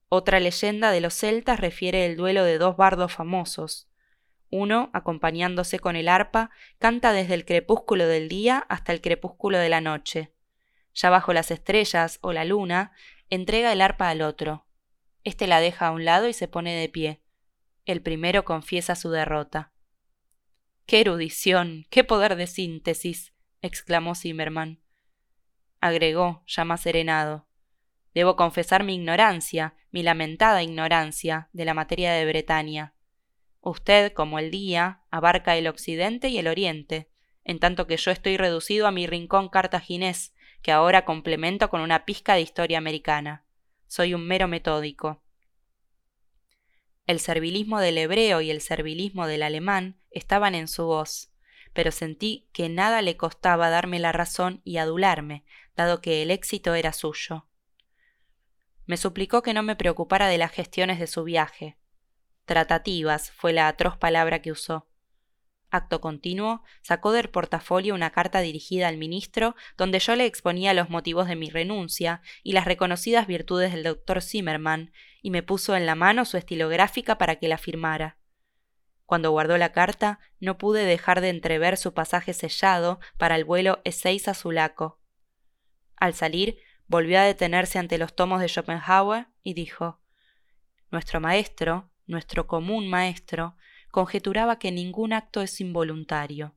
Otra 0.10 0.40
leyenda 0.40 0.92
de 0.92 1.02
los 1.02 1.14
celtas 1.14 1.60
refiere 1.60 2.06
el 2.06 2.16
duelo 2.16 2.44
de 2.44 2.58
dos 2.58 2.78
bardos 2.78 3.14
famosos. 3.14 3.90
Uno, 4.56 4.92
acompañándose 4.94 5.80
con 5.80 5.96
el 5.96 6.08
arpa, 6.08 6.52
canta 6.78 7.12
desde 7.12 7.34
el 7.34 7.44
crepúsculo 7.44 8.06
del 8.06 8.30
día 8.30 8.64
hasta 8.70 8.94
el 8.94 9.02
crepúsculo 9.02 9.58
de 9.58 9.68
la 9.68 9.82
noche. 9.82 10.32
Ya 10.94 11.10
bajo 11.10 11.34
las 11.34 11.50
estrellas 11.50 12.20
o 12.22 12.34
la 12.34 12.46
luna, 12.46 12.92
entrega 13.32 13.74
el 13.74 13.82
arpa 13.82 14.10
al 14.10 14.22
otro. 14.22 14.68
Este 15.24 15.48
la 15.48 15.60
deja 15.60 15.88
a 15.88 15.92
un 15.92 16.06
lado 16.06 16.28
y 16.28 16.34
se 16.34 16.48
pone 16.48 16.76
de 16.76 16.88
pie. 16.88 17.24
El 17.86 18.04
primero 18.04 18.46
confiesa 18.46 18.94
su 18.94 19.10
derrota. 19.10 19.72
¡Qué 20.86 21.02
erudición! 21.02 21.88
¡Qué 21.90 22.04
poder 22.04 22.36
de 22.36 22.46
síntesis! 22.46 23.34
exclamó 23.64 24.14
Zimmerman. 24.14 24.84
Agregó, 25.82 26.44
ya 26.46 26.64
más 26.64 26.82
serenado. 26.82 27.48
Debo 28.14 28.36
confesar 28.36 28.84
mi 28.84 28.94
ignorancia, 28.94 29.74
mi 29.90 30.04
lamentada 30.04 30.62
ignorancia, 30.62 31.50
de 31.54 31.66
la 31.66 31.74
materia 31.74 32.14
de 32.14 32.24
Bretaña. 32.28 32.94
Usted, 33.66 34.12
como 34.12 34.40
el 34.40 34.52
día, 34.52 35.00
abarca 35.10 35.56
el 35.56 35.68
occidente 35.68 36.28
y 36.28 36.38
el 36.38 36.50
oriente, 36.50 37.10
en 37.46 37.60
tanto 37.60 37.88
que 37.88 37.96
yo 37.96 38.12
estoy 38.12 38.36
reducido 38.36 38.88
a 38.88 38.92
mi 38.92 39.08
rincón 39.08 39.48
cartaginés, 39.48 40.34
que 40.62 40.74
ahora 40.74 41.06
complemento 41.06 41.70
con 41.70 41.80
una 41.80 42.04
pizca 42.04 42.34
de 42.34 42.42
historia 42.42 42.78
americana. 42.78 43.46
Soy 43.88 44.14
un 44.14 44.28
mero 44.28 44.50
metódico. 44.50 45.24
El 47.08 47.22
servilismo 47.22 47.80
del 47.80 47.98
hebreo 47.98 48.42
y 48.42 48.52
el 48.52 48.60
servilismo 48.60 49.28
del 49.28 49.44
alemán 49.44 49.98
estaban 50.12 50.56
en 50.56 50.68
su 50.68 50.86
voz, 50.86 51.32
pero 51.72 51.92
sentí 51.92 52.50
que 52.52 52.68
nada 52.68 53.02
le 53.02 53.16
costaba 53.16 53.70
darme 53.70 53.98
la 53.98 54.12
razón 54.12 54.60
y 54.66 54.76
adularme, 54.76 55.46
dado 55.78 56.02
que 56.02 56.22
el 56.22 56.32
éxito 56.32 56.76
era 56.76 56.92
suyo. 56.92 57.48
Me 58.86 58.98
suplicó 58.98 59.42
que 59.42 59.54
no 59.54 59.64
me 59.64 59.78
preocupara 59.78 60.28
de 60.28 60.38
las 60.38 60.52
gestiones 60.52 61.00
de 61.00 61.08
su 61.08 61.24
viaje. 61.24 61.78
Tratativas 62.46 63.32
fue 63.32 63.54
la 63.54 63.68
atroz 63.68 63.98
palabra 63.98 64.42
que 64.42 64.52
usó. 64.52 64.88
Acto 65.74 66.02
continuo, 66.02 66.62
sacó 66.84 67.12
del 67.14 67.30
portafolio 67.30 67.96
una 67.96 68.12
carta 68.12 68.42
dirigida 68.42 68.88
al 68.88 68.98
ministro 68.98 69.56
donde 69.76 69.98
yo 69.98 70.16
le 70.16 70.26
exponía 70.26 70.74
los 70.74 70.90
motivos 70.92 71.28
de 71.28 71.36
mi 71.36 71.50
renuncia 71.50 72.22
y 72.44 72.52
las 72.52 72.66
reconocidas 72.66 73.26
virtudes 73.26 73.74
del 73.74 73.84
doctor 73.84 74.22
Zimmerman, 74.22 74.92
y 75.24 75.32
me 75.32 75.42
puso 75.42 75.76
en 75.76 75.88
la 75.88 75.96
mano 75.96 76.26
su 76.26 76.38
estilográfica 76.38 77.18
para 77.18 77.38
que 77.38 77.48
la 77.48 77.58
firmara. 77.58 78.18
Cuando 79.06 79.32
guardó 79.32 79.58
la 79.58 79.72
carta, 79.72 80.20
no 80.40 80.58
pude 80.58 80.86
dejar 80.86 81.22
de 81.22 81.30
entrever 81.30 81.78
su 81.78 81.94
pasaje 81.94 82.34
sellado 82.34 83.00
para 83.18 83.36
el 83.36 83.46
vuelo 83.46 83.82
E6 83.84 84.28
a 84.28 84.34
Sulaco. 84.34 85.00
Al 85.96 86.14
salir, 86.14 86.60
volvió 86.88 87.20
a 87.20 87.24
detenerse 87.24 87.80
ante 87.80 87.98
los 87.98 88.16
tomos 88.16 88.42
de 88.42 88.48
Schopenhauer 88.48 89.28
y 89.42 89.54
dijo 89.56 90.02
Nuestro 90.92 91.20
maestro, 91.20 91.90
nuestro 92.06 92.48
común 92.48 92.88
maestro, 92.88 93.56
conjeturaba 93.92 94.60
que 94.60 94.72
ningún 94.72 95.14
acto 95.14 95.42
es 95.42 95.62
involuntario. 95.62 96.56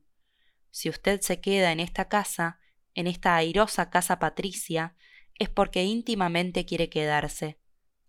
Si 0.71 0.89
usted 0.89 1.21
se 1.21 1.39
queda 1.39 1.71
en 1.71 1.79
esta 1.79 2.07
casa, 2.07 2.59
en 2.93 3.07
esta 3.07 3.35
airosa 3.35 3.89
casa 3.89 4.19
patricia, 4.19 4.95
es 5.35 5.49
porque 5.49 5.83
íntimamente 5.83 6.65
quiere 6.65 6.89
quedarse. 6.89 7.59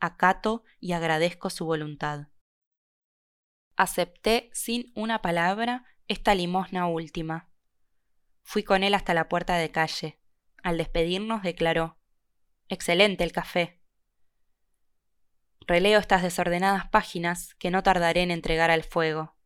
Acato 0.00 0.64
y 0.80 0.92
agradezco 0.92 1.50
su 1.50 1.66
voluntad. 1.66 2.28
Acepté 3.76 4.50
sin 4.52 4.92
una 4.94 5.20
palabra 5.22 5.84
esta 6.08 6.34
limosna 6.34 6.86
última. 6.86 7.50
Fui 8.42 8.62
con 8.62 8.82
él 8.82 8.94
hasta 8.94 9.12
la 9.14 9.28
puerta 9.28 9.56
de 9.56 9.70
calle. 9.70 10.18
Al 10.62 10.78
despedirnos 10.78 11.42
declaró 11.42 11.98
Excelente 12.68 13.24
el 13.24 13.32
café. 13.32 13.77
Releo 15.68 16.00
estas 16.00 16.22
desordenadas 16.22 16.88
páginas 16.88 17.54
que 17.56 17.70
no 17.70 17.82
tardaré 17.82 18.22
en 18.22 18.30
entregar 18.30 18.70
al 18.70 18.84
fuego. 18.84 19.36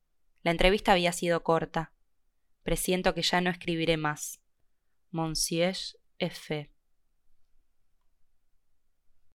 La 0.45 0.53
entrevista 0.53 0.93
había 0.93 1.11
sido 1.11 1.43
corta. 1.43 1.93
Presiento 2.63 3.13
que 3.13 3.23
ya 3.23 3.41
no 3.41 3.51
escribiré 3.51 3.97
más. 3.97 4.41
Monsieur 5.11 5.75
F. 6.21 6.71